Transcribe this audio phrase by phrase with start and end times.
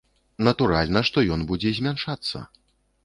[0.47, 2.37] Натуральна, што ён будзе змяншацца.